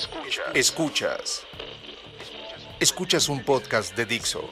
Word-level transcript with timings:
Escuchas. 0.00 0.46
Escuchas. 0.54 1.46
Escuchas 2.80 3.28
un 3.28 3.44
podcast 3.44 3.94
de 3.94 4.06
Dixo. 4.06 4.48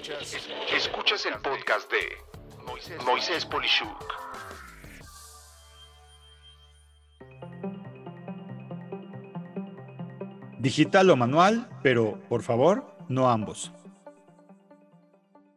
Escuchas 0.71 1.25
el 1.25 1.39
podcast 1.41 1.91
de 1.91 3.02
Moisés 3.07 3.47
Polishuk. 3.47 4.05
Digital 10.58 11.08
o 11.08 11.16
manual, 11.16 11.70
pero 11.82 12.20
por 12.28 12.42
favor, 12.42 12.84
no 13.08 13.30
ambos. 13.30 13.72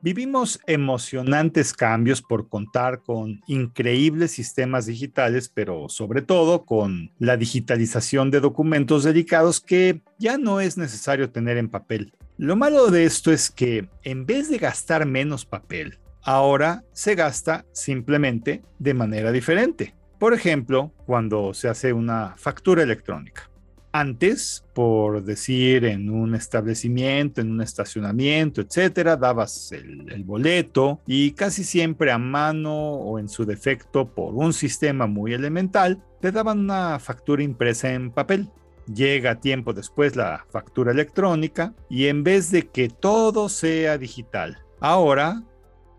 Vivimos 0.03 0.59
emocionantes 0.65 1.73
cambios 1.73 2.23
por 2.23 2.49
contar 2.49 3.03
con 3.03 3.39
increíbles 3.45 4.31
sistemas 4.31 4.87
digitales, 4.87 5.47
pero 5.47 5.89
sobre 5.89 6.23
todo 6.23 6.65
con 6.65 7.11
la 7.19 7.37
digitalización 7.37 8.31
de 8.31 8.39
documentos 8.39 9.03
delicados 9.03 9.61
que 9.61 10.01
ya 10.17 10.39
no 10.39 10.59
es 10.59 10.75
necesario 10.75 11.29
tener 11.29 11.57
en 11.57 11.69
papel. 11.69 12.15
Lo 12.39 12.55
malo 12.55 12.87
de 12.87 13.03
esto 13.03 13.31
es 13.31 13.51
que 13.51 13.89
en 14.01 14.25
vez 14.25 14.49
de 14.49 14.57
gastar 14.57 15.05
menos 15.05 15.45
papel, 15.45 15.99
ahora 16.23 16.83
se 16.93 17.13
gasta 17.13 17.67
simplemente 17.71 18.63
de 18.79 18.95
manera 18.95 19.31
diferente. 19.31 19.93
Por 20.17 20.33
ejemplo, 20.33 20.91
cuando 21.05 21.53
se 21.53 21.67
hace 21.67 21.93
una 21.93 22.33
factura 22.37 22.81
electrónica. 22.81 23.50
Antes, 23.93 24.65
por 24.73 25.21
decir, 25.23 25.83
en 25.83 26.09
un 26.09 26.33
establecimiento, 26.33 27.41
en 27.41 27.51
un 27.51 27.61
estacionamiento, 27.61 28.61
etcétera, 28.61 29.17
dabas 29.17 29.73
el, 29.73 30.23
boleto 30.23 31.01
y 31.05 31.31
casi 31.31 31.65
siempre 31.65 32.11
a 32.11 32.17
mano 32.17 32.73
o 32.73 33.19
en 33.19 33.27
su 33.27 33.45
defecto 33.45 34.13
por 34.13 34.33
un 34.33 34.53
sistema 34.53 35.07
muy 35.07 35.33
elemental, 35.33 36.01
te 36.21 36.31
daban 36.31 36.59
una 36.59 36.99
factura 36.99 37.43
impresa 37.43 37.91
en 37.91 38.11
papel. 38.11 38.49
Llega 38.93 39.39
tiempo 39.41 39.73
después 39.73 40.15
la 40.15 40.45
factura 40.49 40.91
electrónica 40.91 41.73
y 41.89 42.07
en 42.07 42.23
vez 42.23 42.49
de 42.49 42.67
que 42.69 42.87
todo 42.87 43.49
sea 43.49 43.97
digital, 43.97 44.59
ahora 44.79 45.43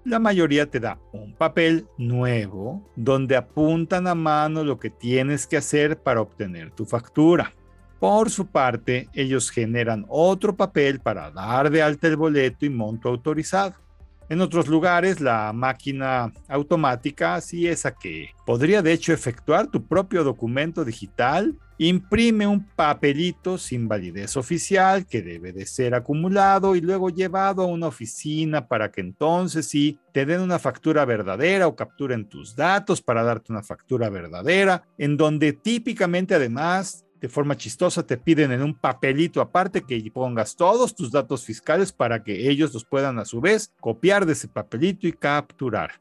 la 0.05 0.19
mayoría 0.19 0.69
te 0.69 0.81
da 0.81 0.99
un 1.13 1.35
papel 1.35 1.87
nuevo 1.99 2.83
donde 2.97 3.37
apuntan 3.37 4.07
a 4.07 4.15
mano 4.15 4.65
lo 4.65 4.81
que 4.81 4.91
tienes 4.91 5.47
que 5.47 5.57
hacer 5.59 6.03
para 6.03 6.21
obtener 6.21 6.71
tu 6.73 6.87
factura. 6.87 7.55
Por 8.03 8.31
su 8.31 8.49
parte, 8.49 9.09
ellos 9.15 9.49
generan 9.49 10.05
otro 10.09 10.57
papel 10.57 10.99
para 10.99 11.31
dar 11.31 11.71
de 11.71 11.83
alta 11.83 12.09
el 12.09 12.17
boleto 12.17 12.67
y 12.67 12.69
monto 12.69 13.09
autorizado. 13.09 13.77
En 14.29 14.41
otros 14.41 14.67
lugares, 14.67 15.21
la 15.21 15.53
máquina 15.53 16.33
automática, 16.49 17.37
así 17.37 17.69
esa 17.69 17.95
que 17.95 18.31
podría 18.45 18.83
de 18.83 18.93
hecho 18.93 19.13
efectuar 19.13 19.69
tu 19.69 19.87
propio 19.87 20.25
documento 20.25 20.85
digital, 20.85 21.55
imprime 21.79 22.45
un 22.45 22.67
papelito 22.67 23.57
sin 23.57 23.87
validez 23.87 24.37
oficial 24.37 25.07
que 25.07 25.23
debe 25.23 25.53
de 25.53 25.65
ser 25.65 25.95
acumulado 25.95 26.75
y 26.75 26.81
luego 26.81 27.09
llevado 27.09 27.63
a 27.63 27.67
una 27.67 27.87
oficina 27.87 28.67
para 28.67 28.91
que 28.91 29.01
entonces 29.01 29.69
sí 29.69 30.01
te 30.11 30.27
den 30.27 30.41
una 30.41 30.59
factura 30.59 31.05
verdadera 31.05 31.69
o 31.69 31.77
capturen 31.77 32.29
tus 32.29 32.57
datos 32.57 33.01
para 33.01 33.23
darte 33.23 33.53
una 33.53 33.63
factura 33.63 34.11
verdadera, 34.11 34.83
en 34.99 35.17
donde 35.17 35.53
típicamente 35.53 36.35
además 36.35 37.05
de 37.23 37.29
forma 37.29 37.57
chistosa 37.57 38.05
te 38.05 38.17
piden 38.17 38.51
en 38.51 38.63
un 38.63 38.75
papelito 38.75 39.41
aparte 39.41 39.83
que 39.83 40.11
pongas 40.11 40.57
todos 40.57 40.93
tus 40.93 41.13
datos 41.13 41.45
fiscales 41.45 41.93
para 41.93 42.25
que 42.25 42.51
ellos 42.51 42.75
los 42.75 42.85
puedan 42.85 43.21
a 43.21 43.25
su 43.25 43.41
vez 43.41 43.73
copiar 43.81 44.27
de 44.27 44.33
ese 44.33 44.49
papelito 44.49 45.07
y 45.07 45.13
capturar. 45.13 46.01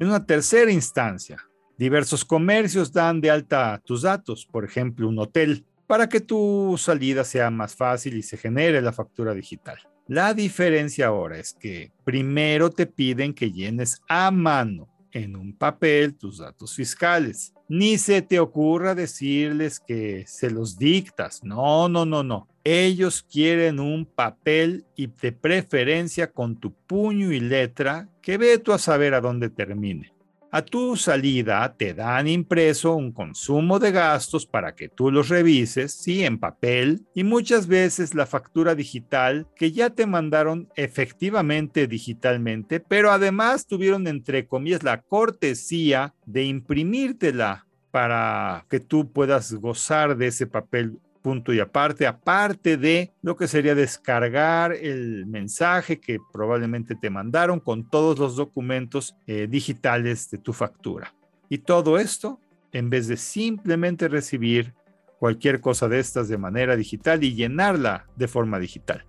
En 0.00 0.08
una 0.08 0.26
tercera 0.26 0.72
instancia, 0.72 1.38
diversos 1.78 2.24
comercios 2.24 2.92
dan 2.92 3.20
de 3.20 3.30
alta 3.30 3.80
tus 3.84 4.02
datos, 4.02 4.44
por 4.44 4.64
ejemplo, 4.64 5.08
un 5.08 5.20
hotel, 5.20 5.64
para 5.86 6.08
que 6.08 6.20
tu 6.20 6.74
salida 6.76 7.22
sea 7.22 7.48
más 7.50 7.76
fácil 7.76 8.16
y 8.16 8.22
se 8.24 8.36
genere 8.36 8.82
la 8.82 8.92
factura 8.92 9.34
digital. 9.34 9.78
La 10.08 10.34
diferencia 10.34 11.06
ahora 11.06 11.38
es 11.38 11.52
que 11.54 11.92
primero 12.02 12.70
te 12.70 12.86
piden 12.86 13.32
que 13.32 13.52
llenes 13.52 14.02
a 14.08 14.32
mano 14.32 14.91
en 15.12 15.36
un 15.36 15.52
papel 15.52 16.14
tus 16.14 16.38
datos 16.38 16.74
fiscales. 16.74 17.52
Ni 17.68 17.98
se 17.98 18.22
te 18.22 18.40
ocurra 18.40 18.94
decirles 18.94 19.80
que 19.80 20.24
se 20.26 20.50
los 20.50 20.78
dictas. 20.78 21.42
No, 21.44 21.88
no, 21.88 22.04
no, 22.04 22.22
no. 22.22 22.48
Ellos 22.64 23.22
quieren 23.22 23.80
un 23.80 24.06
papel 24.06 24.84
y 24.96 25.06
de 25.06 25.32
preferencia 25.32 26.30
con 26.30 26.56
tu 26.56 26.72
puño 26.72 27.32
y 27.32 27.40
letra 27.40 28.08
que 28.20 28.38
ve 28.38 28.58
tú 28.58 28.72
a 28.72 28.78
saber 28.78 29.14
a 29.14 29.20
dónde 29.20 29.50
termine. 29.50 30.12
A 30.54 30.60
tu 30.60 30.96
salida 30.96 31.74
te 31.78 31.94
dan 31.94 32.28
impreso 32.28 32.94
un 32.94 33.10
consumo 33.10 33.78
de 33.78 33.90
gastos 33.90 34.44
para 34.44 34.74
que 34.74 34.90
tú 34.90 35.10
los 35.10 35.30
revises, 35.30 35.94
sí, 35.94 36.26
en 36.26 36.38
papel, 36.38 37.06
y 37.14 37.24
muchas 37.24 37.66
veces 37.66 38.14
la 38.14 38.26
factura 38.26 38.74
digital 38.74 39.46
que 39.56 39.72
ya 39.72 39.88
te 39.88 40.04
mandaron 40.04 40.68
efectivamente 40.76 41.86
digitalmente, 41.86 42.80
pero 42.80 43.12
además 43.12 43.66
tuvieron 43.66 44.06
entre 44.06 44.46
comillas 44.46 44.82
la 44.82 45.00
cortesía 45.00 46.12
de 46.26 46.44
imprimírtela 46.44 47.66
para 47.90 48.66
que 48.68 48.78
tú 48.78 49.10
puedas 49.10 49.54
gozar 49.54 50.18
de 50.18 50.26
ese 50.26 50.46
papel 50.46 50.98
punto 51.22 51.52
y 51.52 51.60
aparte, 51.60 52.06
aparte 52.06 52.76
de 52.76 53.12
lo 53.22 53.36
que 53.36 53.48
sería 53.48 53.74
descargar 53.74 54.72
el 54.72 55.26
mensaje 55.26 56.00
que 56.00 56.18
probablemente 56.32 56.94
te 56.94 57.08
mandaron 57.08 57.60
con 57.60 57.88
todos 57.88 58.18
los 58.18 58.36
documentos 58.36 59.14
eh, 59.26 59.46
digitales 59.48 60.28
de 60.30 60.38
tu 60.38 60.52
factura. 60.52 61.14
Y 61.48 61.58
todo 61.58 61.98
esto 61.98 62.40
en 62.72 62.90
vez 62.90 63.06
de 63.06 63.16
simplemente 63.16 64.08
recibir 64.08 64.74
cualquier 65.18 65.60
cosa 65.60 65.88
de 65.88 66.00
estas 66.00 66.28
de 66.28 66.38
manera 66.38 66.74
digital 66.74 67.22
y 67.22 67.34
llenarla 67.34 68.06
de 68.16 68.26
forma 68.26 68.58
digital. 68.58 69.04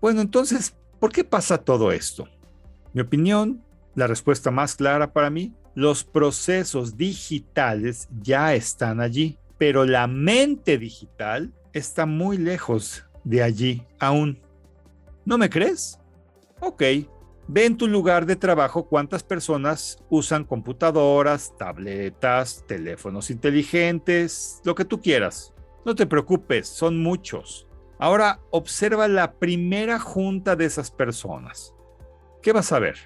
Bueno, 0.00 0.20
entonces, 0.20 0.76
¿por 1.00 1.10
qué 1.10 1.24
pasa 1.24 1.58
todo 1.58 1.90
esto? 1.90 2.28
Mi 2.92 3.00
opinión, 3.00 3.64
la 3.94 4.06
respuesta 4.06 4.50
más 4.50 4.76
clara 4.76 5.12
para 5.12 5.28
mí, 5.28 5.52
los 5.74 6.04
procesos 6.04 6.96
digitales 6.96 8.08
ya 8.22 8.54
están 8.54 9.00
allí 9.00 9.39
pero 9.60 9.84
la 9.84 10.06
mente 10.06 10.78
digital 10.78 11.52
está 11.74 12.06
muy 12.06 12.38
lejos 12.38 13.04
de 13.24 13.42
allí 13.42 13.86
aún. 13.98 14.40
¿No 15.26 15.36
me 15.36 15.50
crees? 15.50 16.00
Ok, 16.60 16.82
ve 17.46 17.66
en 17.66 17.76
tu 17.76 17.86
lugar 17.86 18.24
de 18.24 18.36
trabajo 18.36 18.88
cuántas 18.88 19.22
personas 19.22 20.02
usan 20.08 20.44
computadoras, 20.44 21.54
tabletas, 21.58 22.64
teléfonos 22.66 23.30
inteligentes, 23.30 24.62
lo 24.64 24.74
que 24.74 24.86
tú 24.86 24.98
quieras. 24.98 25.52
No 25.84 25.94
te 25.94 26.06
preocupes, 26.06 26.66
son 26.66 26.98
muchos. 26.98 27.68
Ahora 27.98 28.40
observa 28.50 29.08
la 29.08 29.34
primera 29.34 29.98
junta 29.98 30.56
de 30.56 30.64
esas 30.64 30.90
personas. 30.90 31.74
¿Qué 32.40 32.54
vas 32.54 32.72
a 32.72 32.78
ver? 32.78 32.96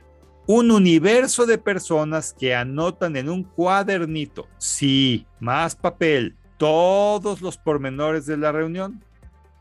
Un 0.47 0.71
universo 0.71 1.47
de 1.47 1.59
personas 1.59 2.33
que 2.33 2.55
anotan 2.55 3.17
en 3.17 3.29
un 3.29 3.43
cuadernito. 3.43 4.47
Sí, 4.59 5.27
más 5.41 5.75
papel, 5.75 6.37
todos 6.57 7.41
los 7.41 7.57
pormenores 7.57 8.27
de 8.27 8.37
la 8.37 8.53
reunión. 8.53 9.03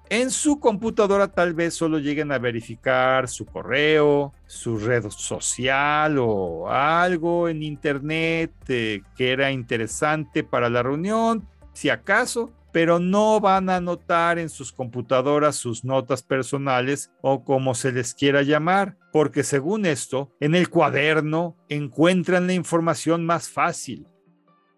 En 0.09 0.29
su 0.31 0.59
computadora 0.59 1.29
tal 1.29 1.53
vez 1.53 1.73
solo 1.73 1.97
lleguen 1.97 2.31
a 2.31 2.37
verificar 2.37 3.27
su 3.27 3.45
correo, 3.45 4.33
su 4.45 4.77
red 4.77 5.09
social 5.09 6.17
o 6.19 6.69
algo 6.69 7.49
en 7.49 7.63
internet 7.63 8.51
eh, 8.67 9.01
que 9.15 9.31
era 9.31 9.51
interesante 9.51 10.43
para 10.43 10.69
la 10.69 10.83
reunión, 10.83 11.47
si 11.73 11.89
acaso, 11.89 12.51
pero 12.73 12.99
no 12.99 13.39
van 13.39 13.69
a 13.69 13.77
anotar 13.77 14.39
en 14.39 14.49
sus 14.49 14.73
computadoras 14.73 15.55
sus 15.55 15.85
notas 15.85 16.21
personales 16.21 17.11
o 17.21 17.43
como 17.43 17.73
se 17.73 17.91
les 17.91 18.13
quiera 18.13 18.41
llamar, 18.41 18.97
porque 19.11 19.43
según 19.43 19.85
esto, 19.85 20.31
en 20.39 20.53
el 20.53 20.69
cuaderno 20.69 21.55
encuentran 21.69 22.47
la 22.47 22.53
información 22.53 23.25
más 23.25 23.49
fácil. 23.49 24.07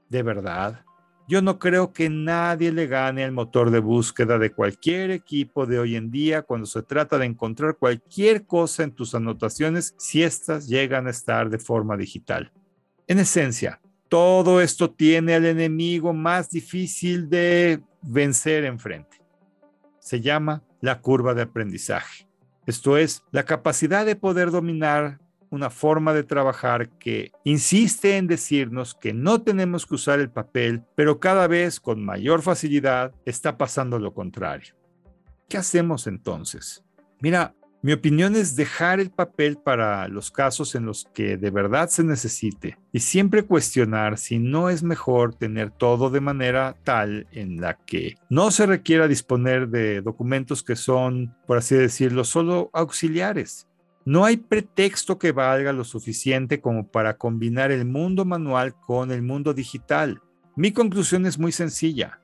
¿De 0.10 0.24
verdad? 0.24 0.85
Yo 1.28 1.42
no 1.42 1.58
creo 1.58 1.92
que 1.92 2.08
nadie 2.08 2.72
le 2.72 2.86
gane 2.86 3.24
al 3.24 3.32
motor 3.32 3.72
de 3.72 3.80
búsqueda 3.80 4.38
de 4.38 4.52
cualquier 4.52 5.10
equipo 5.10 5.66
de 5.66 5.80
hoy 5.80 5.96
en 5.96 6.12
día 6.12 6.44
cuando 6.44 6.68
se 6.68 6.84
trata 6.84 7.18
de 7.18 7.26
encontrar 7.26 7.78
cualquier 7.78 8.46
cosa 8.46 8.84
en 8.84 8.92
tus 8.92 9.16
anotaciones 9.16 9.96
si 9.98 10.22
éstas 10.22 10.68
llegan 10.68 11.08
a 11.08 11.10
estar 11.10 11.50
de 11.50 11.58
forma 11.58 11.98
digital. 11.98 12.52
En 13.08 13.18
esencia, 13.18 13.82
todo 14.08 14.62
esto 14.62 14.92
tiene 14.92 15.34
al 15.34 15.46
enemigo 15.46 16.14
más 16.14 16.52
difícil 16.52 17.28
de 17.28 17.82
vencer 18.04 18.64
enfrente. 18.64 19.18
Se 19.98 20.22
llama 20.22 20.62
la 20.80 21.02
curva 21.02 21.34
de 21.34 21.42
aprendizaje. 21.42 22.28
Esto 22.68 22.98
es, 22.98 23.24
la 23.32 23.44
capacidad 23.44 24.06
de 24.06 24.16
poder 24.16 24.52
dominar 24.52 25.20
una 25.50 25.70
forma 25.70 26.14
de 26.14 26.24
trabajar 26.24 26.90
que 26.98 27.32
insiste 27.44 28.18
en 28.18 28.28
decirnos 28.28 28.94
que 28.94 29.14
no 29.14 29.42
tenemos 29.42 29.86
que 29.86 29.96
usar 29.96 30.20
el 30.20 30.30
papel, 30.30 30.84
pero 30.96 31.20
cada 31.20 31.48
vez 31.48 31.80
con 31.80 32.04
mayor 32.04 32.42
facilidad 32.42 33.14
está 33.26 33.58
pasando 33.58 34.00
lo 34.00 34.14
contrario. 34.14 34.76
¿Qué 35.48 35.58
hacemos 35.58 36.08
entonces? 36.08 36.84
Mira, 37.22 37.54
Mi 37.86 37.94
opinión 37.94 38.36
es 38.36 38.56
dejar 38.56 39.00
el 39.00 39.12
papel 39.12 39.58
para 39.58 40.08
los 40.08 40.32
casos 40.32 40.74
en 40.74 40.88
los 40.88 41.06
que 41.14 41.38
de 41.38 41.52
verdad 41.52 41.88
se 41.88 42.04
necesite 42.04 42.80
y 42.92 43.02
siempre 43.02 43.44
cuestionar 43.44 44.18
si 44.18 44.40
no 44.40 44.72
es 44.72 44.82
mejor 44.82 45.36
tener 45.36 45.70
todo 45.70 46.10
de 46.10 46.20
manera 46.20 46.76
tal 46.84 47.28
en 47.32 47.62
la 47.62 47.76
que 47.78 48.16
no 48.28 48.50
se 48.50 48.66
requiera 48.66 49.08
disponer 49.08 49.68
de 49.68 50.02
documentos 50.02 50.64
que 50.64 50.76
son, 50.76 51.36
por 51.46 51.60
así 51.60 51.76
decirlo, 51.76 52.24
solo 52.24 52.72
auxiliares. 52.74 53.68
No 54.08 54.24
hay 54.24 54.38
pretexto 54.38 55.18
que 55.18 55.32
valga 55.32 55.74
lo 55.74 55.84
suficiente 55.84 56.62
como 56.62 56.88
para 56.88 57.18
combinar 57.18 57.72
el 57.72 57.86
mundo 57.86 58.24
manual 58.24 58.76
con 58.80 59.12
el 59.12 59.24
mundo 59.24 59.56
digital. 59.56 60.22
Mi 60.56 60.72
conclusión 60.72 61.26
es 61.26 61.40
muy 61.40 61.52
sencilla. 61.52 62.20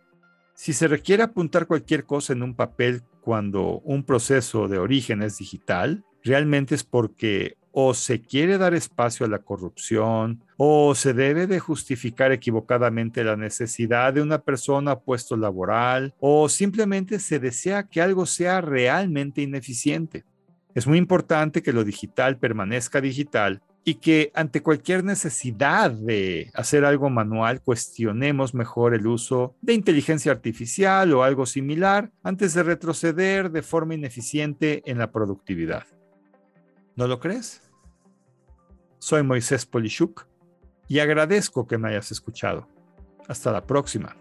Si 0.53 0.73
se 0.73 0.87
requiere 0.87 1.23
apuntar 1.23 1.65
cualquier 1.65 2.05
cosa 2.05 2.33
en 2.33 2.43
un 2.43 2.53
papel 2.53 3.01
cuando 3.21 3.79
un 3.79 4.03
proceso 4.03 4.67
de 4.67 4.77
origen 4.77 5.23
es 5.23 5.39
digital, 5.39 6.05
realmente 6.23 6.75
es 6.75 6.83
porque 6.83 7.57
o 7.71 7.95
se 7.95 8.21
quiere 8.21 8.59
dar 8.59 8.75
espacio 8.75 9.25
a 9.25 9.29
la 9.29 9.39
corrupción 9.39 10.43
o 10.57 10.93
se 10.93 11.13
debe 11.13 11.47
de 11.47 11.59
justificar 11.59 12.31
equivocadamente 12.31 13.23
la 13.23 13.37
necesidad 13.37 14.13
de 14.13 14.21
una 14.21 14.39
persona 14.39 14.91
a 14.91 14.99
puesto 14.99 15.35
laboral 15.35 16.13
o 16.19 16.47
simplemente 16.47 17.17
se 17.17 17.39
desea 17.39 17.87
que 17.87 18.01
algo 18.01 18.27
sea 18.27 18.61
realmente 18.61 19.41
ineficiente. 19.41 20.25
Es 20.73 20.87
muy 20.87 20.97
importante 20.97 21.61
que 21.61 21.73
lo 21.73 21.83
digital 21.83 22.37
permanezca 22.37 23.01
digital 23.01 23.61
y 23.83 23.95
que 23.95 24.31
ante 24.35 24.61
cualquier 24.61 25.03
necesidad 25.03 25.91
de 25.91 26.51
hacer 26.53 26.85
algo 26.85 27.09
manual 27.09 27.61
cuestionemos 27.61 28.53
mejor 28.53 28.93
el 28.93 29.07
uso 29.07 29.55
de 29.61 29.73
inteligencia 29.73 30.31
artificial 30.31 31.13
o 31.13 31.23
algo 31.23 31.45
similar 31.45 32.11
antes 32.23 32.53
de 32.53 32.63
retroceder 32.63 33.51
de 33.51 33.63
forma 33.63 33.95
ineficiente 33.95 34.83
en 34.85 34.99
la 34.99 35.11
productividad. 35.11 35.85
¿No 36.95 37.07
lo 37.07 37.19
crees? 37.19 37.61
Soy 38.99 39.23
Moisés 39.23 39.65
Polishuk 39.65 40.27
y 40.87 40.99
agradezco 40.99 41.67
que 41.67 41.77
me 41.77 41.89
hayas 41.89 42.11
escuchado. 42.11 42.67
Hasta 43.27 43.51
la 43.51 43.65
próxima. 43.65 44.20